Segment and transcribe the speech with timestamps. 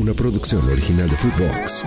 [0.00, 1.84] Una producción original de Footbox.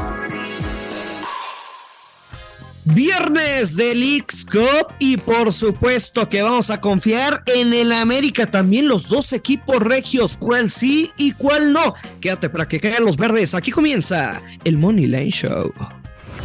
[2.85, 8.87] Viernes del Leagues Cup y por supuesto que vamos a confiar en el América también
[8.87, 11.95] los dos equipos regios, cuál sí y cuál no.
[12.21, 13.55] Quédate para que caigan los verdes.
[13.55, 15.73] Aquí comienza el Money Line Show.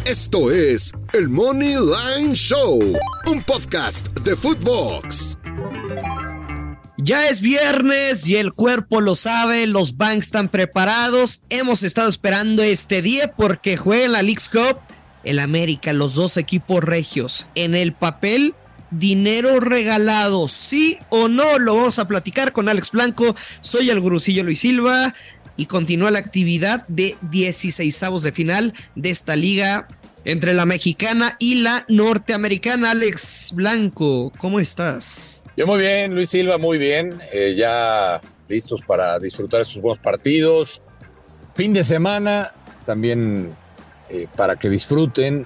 [0.05, 2.79] Esto es el Money Line Show,
[3.27, 5.38] un podcast de Footbox.
[7.09, 11.41] Ya es viernes y el cuerpo lo sabe, los banks están preparados.
[11.49, 14.77] Hemos estado esperando este día porque juega en la Leagues Cup
[15.23, 17.47] el América, los dos equipos regios.
[17.55, 18.53] En el papel,
[18.91, 23.35] dinero regalado, sí o no, lo vamos a platicar con Alex Blanco.
[23.61, 25.15] Soy el gurucillo Luis Silva
[25.57, 29.87] y continúa la actividad de 16 de final de esta liga
[30.25, 32.91] entre la mexicana y la norteamericana.
[32.91, 35.45] Alex Blanco, ¿cómo estás?
[35.57, 37.19] Yo muy bien, Luis Silva, muy bien.
[37.31, 40.81] Eh, ya listos para disfrutar estos buenos partidos.
[41.55, 42.53] Fin de semana,
[42.85, 43.49] también
[44.09, 45.45] eh, para que disfruten.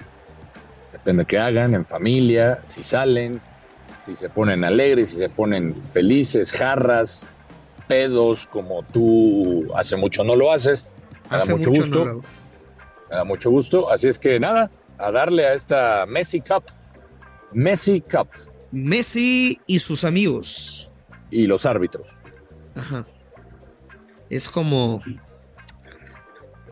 [0.92, 3.40] Depende de qué hagan, en familia, si salen,
[4.02, 7.28] si se ponen alegres, si se ponen felices, jarras,
[7.88, 10.86] pedos, como tú hace mucho no lo haces.
[11.28, 12.04] Hace mucho, mucho gusto.
[12.04, 12.22] no lo-
[13.14, 13.88] Me da mucho gusto.
[13.92, 16.64] Así es que nada, a darle a esta Messi Cup.
[17.52, 18.26] Messi Cup
[18.72, 20.90] Messi y sus amigos.
[21.30, 22.08] y los árbitros.
[22.74, 23.04] Ajá.
[24.30, 25.00] Es como.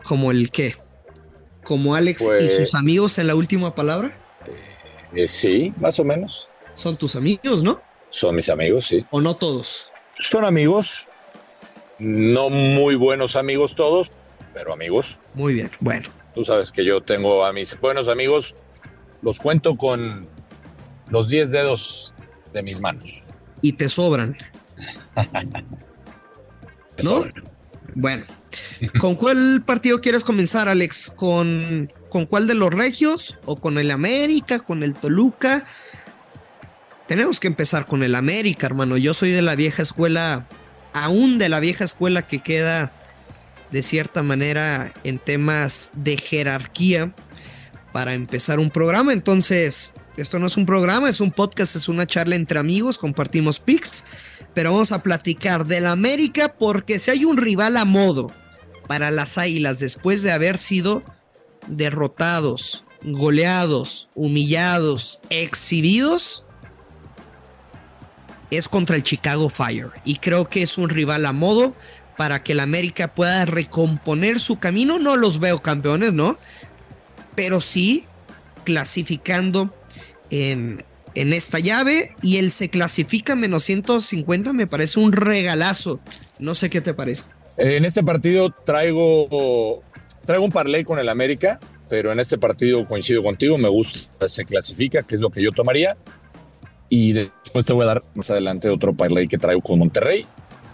[0.03, 0.75] Como el qué.
[1.63, 4.11] Como Alex y Pues- sus amigos en la última palabra.
[5.13, 6.49] Eh, sí, más o menos.
[6.73, 7.81] Son tus amigos, ¿no?
[8.09, 9.05] Son mis amigos, sí.
[9.11, 9.91] O no todos.
[10.19, 11.07] Son amigos.
[11.99, 14.11] No muy buenos amigos todos,
[14.53, 15.17] pero amigos.
[15.35, 15.71] Muy bien.
[15.79, 16.09] Bueno.
[16.33, 18.55] Tú sabes que yo tengo a mis buenos amigos,
[19.21, 20.27] los cuento con
[21.09, 22.15] los 10 dedos
[22.53, 23.23] de mis manos.
[23.61, 24.37] Y te sobran.
[26.97, 27.09] ¿No?
[27.09, 27.43] sobran.
[27.95, 28.25] Bueno.
[28.99, 31.11] ¿Con cuál partido quieres comenzar, Alex?
[31.15, 33.39] ¿Con, ¿Con cuál de los regios?
[33.45, 34.59] ¿O con el América?
[34.59, 35.65] ¿Con el Toluca?
[37.07, 38.97] Tenemos que empezar con el América, hermano.
[38.97, 40.47] Yo soy de la vieja escuela,
[40.93, 42.91] aún de la vieja escuela que queda
[43.73, 47.11] de cierta manera en temas de jerarquía
[47.91, 49.13] para empezar un programa.
[49.13, 53.59] Entonces, esto no es un programa, es un podcast, es una charla entre amigos, compartimos
[53.59, 54.05] pics,
[54.53, 58.31] pero vamos a platicar del América porque si hay un rival a modo
[58.87, 61.03] para las Águilas después de haber sido
[61.65, 66.45] derrotados, goleados, humillados, exhibidos,
[68.51, 69.89] es contra el Chicago Fire.
[70.05, 71.73] Y creo que es un rival a modo
[72.17, 74.99] para que el América pueda recomponer su camino.
[74.99, 76.37] No los veo campeones, ¿no?
[77.35, 78.05] Pero sí
[78.63, 79.73] clasificando
[80.29, 80.83] en,
[81.15, 82.09] en esta llave.
[82.21, 85.99] Y él se clasifica menos 150, me parece un regalazo.
[86.39, 87.33] No sé qué te parece.
[87.57, 89.83] En este partido traigo,
[90.25, 94.43] traigo un parlay con el América, pero en este partido coincido contigo, me gusta, se
[94.43, 95.95] clasifica, que es lo que yo tomaría.
[96.89, 100.25] Y después te voy a dar más adelante otro parlay que traigo con Monterrey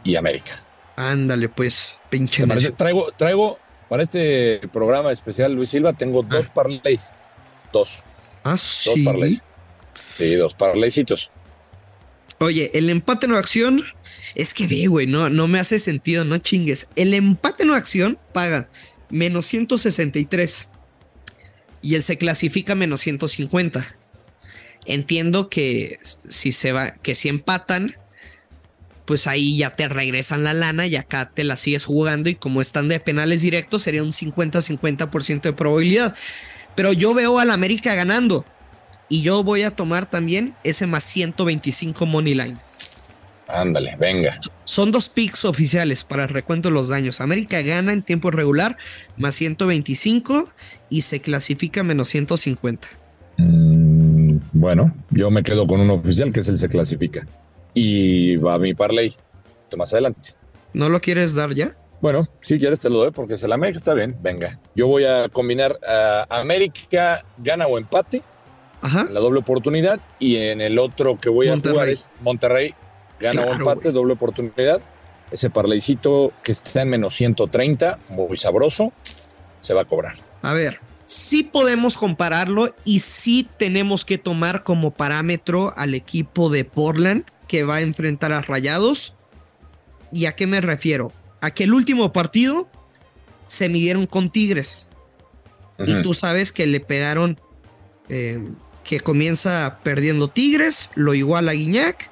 [0.03, 0.63] y América.
[0.99, 2.71] Ándale, pues, pinche ¿Te parece?
[2.71, 3.57] Traigo, traigo
[3.87, 7.13] para este programa especial, Luis Silva, tengo dos parlays.
[7.71, 8.03] Dos.
[8.43, 9.05] Ah, Dos sí.
[9.05, 9.41] parlays.
[10.11, 11.31] Sí, dos parlaycitos.
[12.39, 13.81] Oye, el empate en acción
[14.35, 16.89] es que ve, güey, no, no me hace sentido, no chingues.
[16.97, 18.67] El empate en acción paga
[19.09, 20.69] menos 163
[21.81, 23.87] y él se clasifica menos 150.
[24.85, 25.97] Entiendo que
[26.27, 27.95] si se va, que si empatan,
[29.09, 32.61] pues ahí ya te regresan la lana y acá te la sigues jugando y como
[32.61, 36.15] están de penales directos sería un 50-50% de probabilidad.
[36.75, 38.45] Pero yo veo al América ganando
[39.09, 42.57] y yo voy a tomar también ese más 125 money line.
[43.47, 44.39] Ándale, venga.
[44.63, 47.19] Son dos picks oficiales para el recuento de los daños.
[47.19, 48.77] América gana en tiempo regular
[49.17, 50.47] más 125
[50.91, 52.87] y se clasifica menos 150.
[53.37, 57.25] Mm, bueno, yo me quedo con un oficial que es el se clasifica.
[57.81, 59.15] Y va mi parlay
[59.77, 60.31] más adelante.
[60.73, 61.77] ¿No lo quieres dar ya?
[62.01, 64.17] Bueno, si quieres te lo doy porque es el América está bien.
[64.21, 68.21] Venga, yo voy a combinar a América gana o empate.
[68.81, 69.07] Ajá.
[69.13, 70.01] La doble oportunidad.
[70.19, 72.73] Y en el otro que voy a jugar es Monterrey
[73.17, 74.81] gana o empate, doble oportunidad.
[75.31, 78.91] Ese parlaycito que está en menos 130, muy sabroso,
[79.61, 80.17] se va a cobrar.
[80.41, 86.65] A ver, sí podemos compararlo y sí tenemos que tomar como parámetro al equipo de
[86.65, 89.17] Portland que va a enfrentar a Rayados.
[90.13, 91.11] ¿Y a qué me refiero?
[91.41, 92.69] A que el último partido
[93.47, 94.87] se midieron con Tigres.
[95.85, 97.39] Y tú sabes que le pegaron,
[98.09, 98.49] eh,
[98.83, 102.09] que comienza perdiendo Tigres, lo igual a Guiñac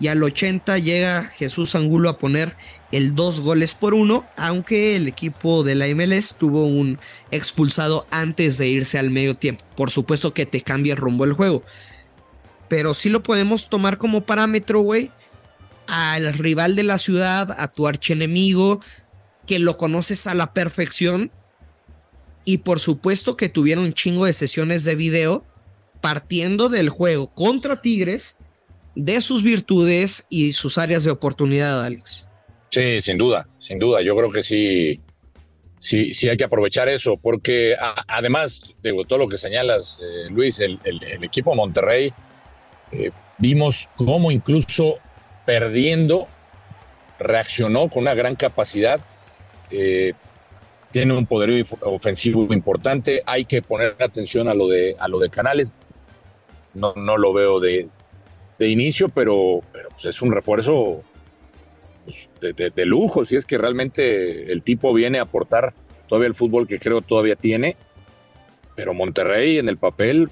[0.00, 2.56] y al 80 llega Jesús Angulo a poner
[2.90, 6.98] el dos goles por uno, aunque el equipo de la MLS tuvo un
[7.30, 9.64] expulsado antes de irse al medio tiempo.
[9.76, 11.62] Por supuesto que te cambia el rumbo del juego.
[12.74, 15.12] Pero sí lo podemos tomar como parámetro, güey,
[15.86, 18.80] al rival de la ciudad, a tu archienemigo,
[19.46, 21.30] que lo conoces a la perfección.
[22.44, 25.46] Y por supuesto que tuvieron un chingo de sesiones de video
[26.00, 28.38] partiendo del juego contra Tigres
[28.96, 32.28] de sus virtudes y sus áreas de oportunidad, Alex.
[32.70, 34.02] Sí, sin duda, sin duda.
[34.02, 35.00] Yo creo que sí,
[35.78, 37.76] sí, sí hay que aprovechar eso, porque
[38.08, 40.80] además, de todo lo que señalas, eh, Luis, el,
[41.22, 42.12] equipo Monterrey,
[42.94, 44.98] eh, vimos cómo incluso
[45.44, 46.26] perdiendo,
[47.18, 49.00] reaccionó con una gran capacidad.
[49.70, 50.14] Eh,
[50.90, 53.22] tiene un poderío ofensivo importante.
[53.26, 55.74] Hay que poner atención a lo de, a lo de Canales.
[56.72, 57.88] No, no lo veo de,
[58.58, 61.02] de inicio, pero, pero pues, es un refuerzo
[62.04, 65.74] pues, de, lujo, si es que realmente el tipo viene a aportar
[66.08, 67.76] todavía el fútbol que creo todavía tiene,
[68.76, 70.30] pero Monterrey en el papel,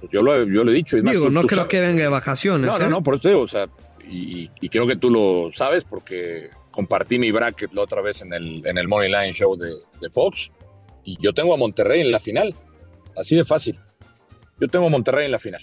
[0.00, 0.96] pues yo lo, yo lo he dicho.
[1.00, 2.70] Digo, no creo que venga de vacaciones.
[2.70, 2.88] No, no, ¿eh?
[2.88, 3.68] no, por eso digo, o sea,
[4.08, 8.66] y, creo que tú lo sabes porque compartí mi bracket la otra vez en el,
[8.66, 9.70] en el Money Line Show de,
[10.00, 10.52] de Fox
[11.04, 12.54] y yo tengo a Monterrey en la final,
[13.16, 13.78] así de fácil.
[14.58, 15.62] Yo tengo a Monterrey en la final.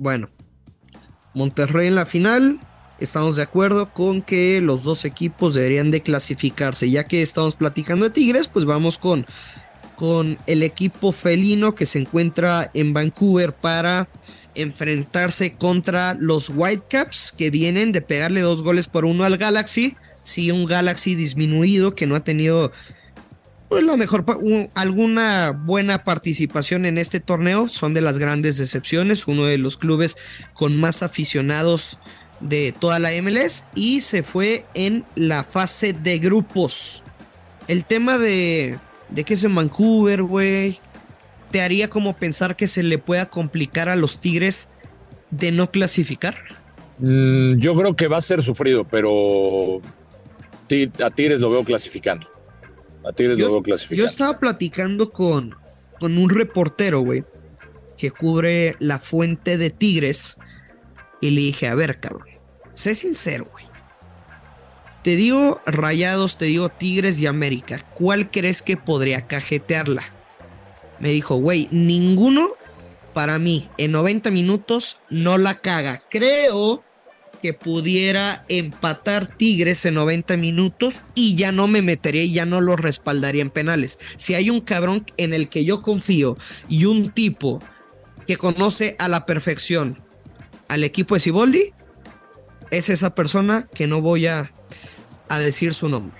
[0.00, 0.30] Bueno,
[1.34, 2.58] Monterrey en la final.
[3.00, 6.88] Estamos de acuerdo con que los dos equipos deberían de clasificarse.
[6.88, 9.26] Ya que estamos platicando de Tigres, pues vamos con,
[9.96, 14.08] con el equipo felino que se encuentra en Vancouver para
[14.54, 19.98] enfrentarse contra los Whitecaps que vienen de pegarle dos goles por uno al Galaxy.
[20.22, 22.72] Sí, un Galaxy disminuido que no ha tenido
[23.70, 24.24] pues la mejor,
[24.74, 27.68] alguna buena participación en este torneo.
[27.68, 29.28] Son de las grandes decepciones.
[29.28, 30.16] Uno de los clubes
[30.54, 32.00] con más aficionados
[32.40, 33.68] de toda la MLS.
[33.76, 37.04] Y se fue en la fase de grupos.
[37.68, 38.76] El tema de,
[39.08, 40.80] de que es en Vancouver, güey.
[41.52, 44.72] ¿Te haría como pensar que se le pueda complicar a los Tigres
[45.30, 46.34] de no clasificar?
[46.98, 49.80] Mm, yo creo que va a ser sufrido, pero
[51.04, 52.29] a Tigres lo veo clasificando.
[53.04, 55.54] A Tigres yo, Yo estaba platicando con,
[55.98, 57.24] con un reportero, güey,
[57.96, 60.36] que cubre la fuente de Tigres.
[61.20, 62.28] Y le dije, a ver, cabrón,
[62.74, 63.64] sé sincero, güey.
[65.02, 67.84] Te digo Rayados, te digo Tigres y América.
[67.94, 70.02] ¿Cuál crees que podría cajetearla?
[70.98, 72.50] Me dijo, güey, ninguno
[73.14, 76.02] para mí en 90 minutos no la caga.
[76.10, 76.84] Creo
[77.40, 82.60] que pudiera empatar Tigres en 90 minutos y ya no me metería y ya no
[82.60, 83.98] lo respaldaría en penales.
[84.16, 86.36] Si hay un cabrón en el que yo confío
[86.68, 87.62] y un tipo
[88.26, 89.98] que conoce a la perfección
[90.68, 91.64] al equipo de Siboldi
[92.70, 94.52] es esa persona que no voy a,
[95.28, 96.16] a decir su nombre.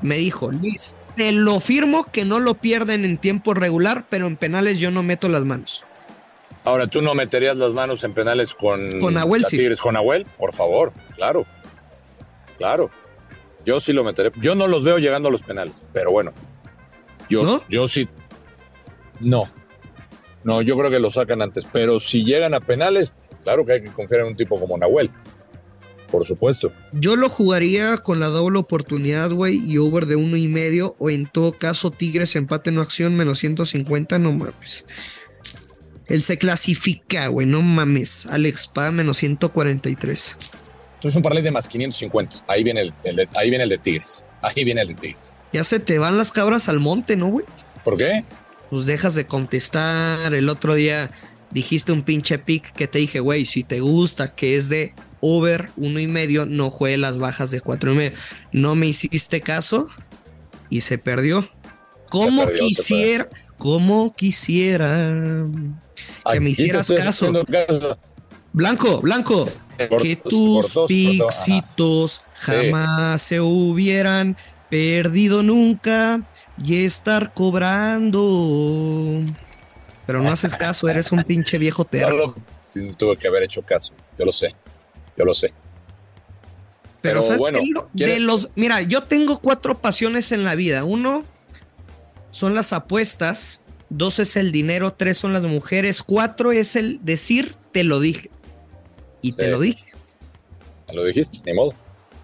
[0.00, 4.36] Me dijo, Luis, te lo firmo que no lo pierden en tiempo regular, pero en
[4.36, 5.84] penales yo no meto las manos.
[6.64, 9.56] Ahora, ¿tú no meterías las manos en penales con, Con Nahuel, la sí.
[9.56, 10.26] Tigres con Nahuel?
[10.38, 11.44] Por favor, claro.
[12.56, 12.90] Claro.
[13.64, 14.30] Yo sí lo meteré.
[14.40, 16.32] Yo no los veo llegando a los penales, pero bueno.
[17.28, 18.08] Yo, yo sí.
[19.20, 19.48] No.
[20.44, 21.66] No, yo creo que lo sacan antes.
[21.72, 25.10] Pero si llegan a penales, claro que hay que confiar en un tipo como Nahuel.
[26.10, 26.72] Por supuesto.
[26.92, 31.08] Yo lo jugaría con la doble oportunidad, güey, y over de uno y medio, o
[31.08, 34.84] en todo caso, Tigres empate no acción, menos 150, no mames.
[36.08, 38.26] Él se clasifica, güey, no mames.
[38.26, 40.36] Alex, paga menos 143.
[40.96, 42.44] Entonces un parlay de más 550.
[42.48, 44.24] Ahí viene el, el de- ahí viene el de Tigres.
[44.42, 45.34] Ahí viene el de Tigres.
[45.52, 47.46] Ya se te van las cabras al monte, ¿no, güey?
[47.84, 48.24] ¿Por qué?
[48.70, 50.32] Pues dejas de contestar.
[50.34, 51.10] El otro día
[51.50, 55.70] dijiste un pinche pick que te dije, güey, si te gusta que es de over
[55.76, 58.12] uno y medio, no juegue las bajas de cuatro y medio.
[58.52, 59.88] No me hiciste caso
[60.70, 61.48] y se perdió.
[62.08, 63.28] Como quisiera,
[63.58, 65.46] como quisiera
[66.30, 67.32] que me hicieras caso.
[68.52, 69.48] Blanco, Blanco,
[69.88, 74.36] Por- que tus dos, pixitos jamás se hubieran
[74.68, 76.22] perdido nunca
[76.62, 79.22] y estar cobrando.
[80.06, 82.34] Pero no haces caso, eres un pinche viejo terco.
[82.96, 83.92] Tuve que haber hecho caso.
[84.18, 84.54] Yo lo sé.
[85.16, 85.52] Yo lo sé.
[87.00, 87.60] Pero, Pero ¿sabes bueno,
[87.94, 90.84] de los, mira, yo tengo cuatro pasiones en la vida.
[90.84, 91.24] Uno
[92.30, 93.60] son las apuestas,
[93.92, 98.30] dos es el dinero, tres son las mujeres, cuatro es el decir te lo dije.
[99.20, 99.84] Y te lo dije.
[100.92, 101.72] Lo dijiste, ni modo.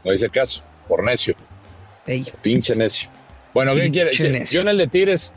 [0.04, 0.62] No hice caso.
[0.88, 1.34] Por necio.
[2.06, 2.26] Ey.
[2.42, 3.08] Pinche necio.
[3.54, 4.40] Bueno, ¿qué Pinche quieres?
[4.40, 4.56] necio.
[4.56, 5.32] Yo en el de Tigres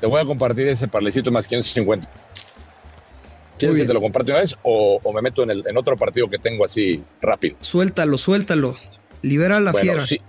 [0.00, 2.08] te voy a compartir ese parlecito más 550.
[3.58, 5.96] ¿Quieres que te lo comparte una vez o, o me meto en, el, en otro
[5.96, 7.56] partido que tengo así rápido?
[7.60, 8.76] Suéltalo, suéltalo.
[9.22, 10.00] Libera a la bueno, fiera.
[10.00, 10.20] sí.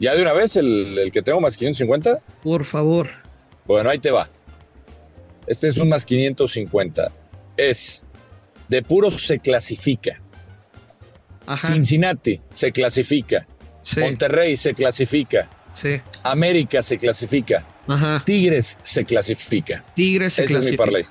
[0.00, 2.20] ¿Ya de una vez el, el que tengo más 550?
[2.42, 3.08] Por favor.
[3.68, 4.28] Bueno, ahí te va.
[5.46, 7.12] Este es un más 550.
[7.56, 8.02] Es
[8.68, 10.20] de puro se clasifica.
[11.56, 13.46] Cincinnati se clasifica.
[13.98, 15.48] Monterrey se clasifica.
[15.72, 16.00] Sí.
[16.22, 17.64] América se clasifica.
[17.86, 18.22] Ajá.
[18.24, 19.84] Tigres se clasifica.
[19.94, 20.82] Tigres se Ese es mi clasifica.
[20.84, 21.06] parlay.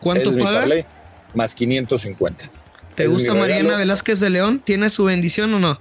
[0.00, 0.58] ¿Cuánto Ese es mi paga?
[0.60, 0.86] parlay,
[1.34, 2.50] más 550.
[2.94, 3.76] ¿Te Ese gusta mi Mariana.
[3.76, 4.60] Velázquez de León?
[4.64, 5.80] ¿Tiene su bendición o no?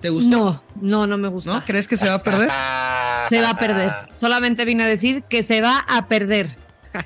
[0.00, 0.30] ¿Te gusta?
[0.36, 1.54] No, no, no me gusta.
[1.54, 1.64] ¿No?
[1.64, 2.48] ¿Crees que se va a perder?
[3.36, 3.90] Se va a perder.
[4.14, 6.48] Solamente vine a decir que se va a perder.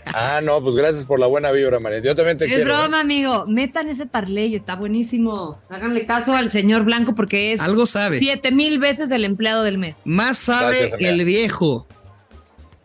[0.06, 2.00] Ah, no, pues gracias por la buena vibra, María.
[2.00, 2.62] Yo también te Es quiero.
[2.74, 2.76] ¿eh?
[2.78, 3.46] broma, amigo.
[3.46, 5.60] Metan ese parlay, está buenísimo.
[5.70, 8.18] Háganle caso al señor Blanco porque es Algo sabe.
[8.18, 10.02] siete mil veces el empleado del mes.
[10.06, 11.86] Más sabe Gracias, el viejo.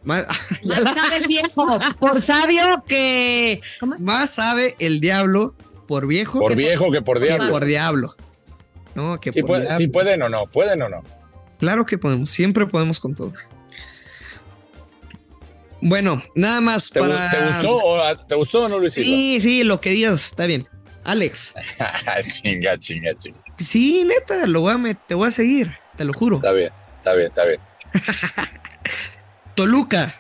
[0.04, 0.28] Más,
[0.64, 3.62] Más sabe el viejo, por sabio que.
[3.80, 4.02] ¿Cómo es?
[4.02, 5.56] más sabe el diablo
[5.88, 7.50] por viejo Por que viejo que por que diablo.
[7.50, 8.16] por diablo.
[8.94, 9.78] No, que por puede- diablo.
[9.78, 11.02] sí pueden o no, pueden o no.
[11.62, 13.32] Claro que podemos, siempre podemos con todo.
[15.80, 17.30] Bueno, nada más ¿Te, para.
[17.30, 19.08] te gustó o, ¿Te gustó o no, Luis Silva?
[19.08, 20.68] Sí, sí, lo que digas, está bien.
[21.04, 21.54] Alex,
[22.44, 23.40] chinga, chinga, chinga.
[23.58, 26.36] sí, neta, lo voy a met- te voy a seguir, te lo juro.
[26.38, 27.60] Está bien, está bien, está bien.
[29.56, 30.16] Toluca,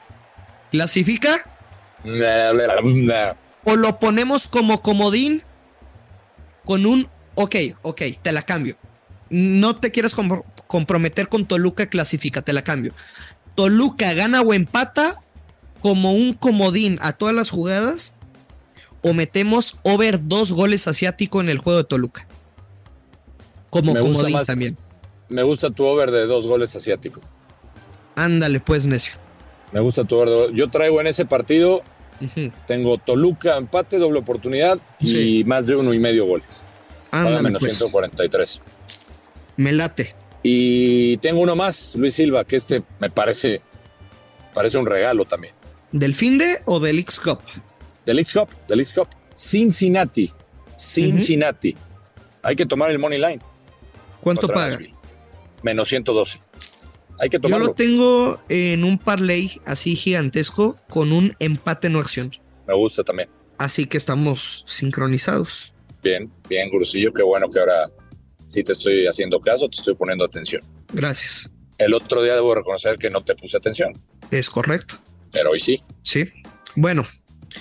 [0.72, 1.44] ¿clasifica?
[3.64, 5.44] ¿O lo ponemos como comodín
[6.66, 8.78] con un, ok, ok, te la cambio.
[9.30, 10.16] No te quieres
[10.72, 12.94] comprometer con Toluca, clasifica, te la cambio.
[13.56, 15.18] Toluca gana o empata
[15.82, 18.16] como un comodín a todas las jugadas
[19.02, 22.26] o metemos over dos goles asiático en el juego de Toluca.
[23.70, 24.48] Como Me comodín más.
[24.48, 24.78] también.
[25.28, 27.20] Me gusta tu over de dos goles asiático.
[28.16, 29.16] Ándale, pues, necio.
[29.74, 31.84] Me gusta tu over Yo traigo en ese partido,
[32.66, 36.64] tengo Toluca, empate, doble oportunidad y más de uno y medio goles.
[37.12, 37.78] Ándale, menos pues.
[37.78, 38.62] 143.
[39.58, 40.21] Me late.
[40.44, 43.62] Y tengo uno más, Luis Silva, que este me parece,
[44.54, 45.54] parece un regalo también.
[45.92, 47.40] ¿Del fin de o del X Cup?
[48.06, 49.08] Del X Cup, del X Cup.
[49.36, 50.32] Cincinnati.
[50.78, 51.76] Cincinnati.
[52.42, 53.40] Hay que tomar el money line.
[54.22, 54.72] ¿Cuánto contra paga?
[54.72, 54.96] Nashville.
[55.64, 56.40] Menos 112.
[57.20, 57.68] Hay que Yo tomarlo.
[57.68, 62.32] lo tengo en un parlay así gigantesco con un empate no acción.
[62.68, 63.30] Me gusta también.
[63.60, 65.76] Así que estamos sincronizados.
[66.02, 67.14] Bien, bien, Gurusillo.
[67.14, 67.92] Qué bueno que ahora
[68.52, 70.62] sí te estoy haciendo caso, te estoy poniendo atención.
[70.92, 71.52] Gracias.
[71.78, 73.94] El otro día debo reconocer que no te puse atención,
[74.30, 74.96] Es correcto.
[75.32, 75.82] pero hoy sí.
[76.04, 76.26] Sí.
[76.76, 77.08] Bueno,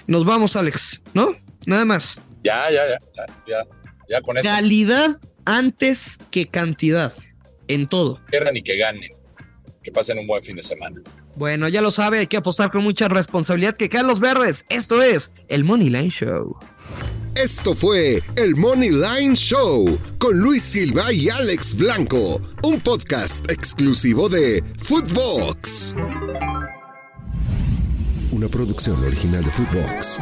[0.06, 1.32] nos vamos, Alex, ¿no?
[1.66, 2.20] Nada más.
[2.42, 3.66] Ya, ya, ya, ya, ya,
[4.08, 4.48] ya con eso.
[4.48, 5.10] Calidad
[5.44, 7.12] antes que cantidad.
[7.68, 8.20] En todo.
[8.30, 9.10] Pierdan y que ganen.
[9.82, 11.00] Que pasen un buen fin de semana.
[11.36, 14.66] Bueno, ya lo sabe, hay que apostar con mucha responsabilidad que caen los verdes.
[14.68, 16.58] Esto es el Money Line Show.
[17.42, 24.28] Esto fue el Money Line Show con Luis Silva y Alex Blanco, un podcast exclusivo
[24.28, 25.94] de Footbox.
[28.30, 30.18] Una producción original de Footbox.